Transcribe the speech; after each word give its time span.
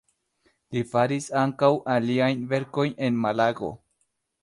Li 0.75 0.81
faris 0.93 1.27
ankaŭ 1.43 1.71
aliajn 1.99 2.43
verkojn 2.55 2.99
en 3.11 3.25
Malago. 3.27 3.75